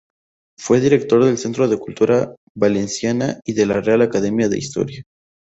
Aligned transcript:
Fue 0.57 0.79
director 0.79 1.23
del 1.23 1.37
Centro 1.37 1.67
de 1.67 1.77
cultura 1.77 2.33
Valenciana 2.55 3.39
y 3.45 3.53
de 3.53 3.67
la 3.67 3.81
Real 3.81 4.01
academia 4.01 4.49
de 4.49 4.57
Historia. 4.57 5.03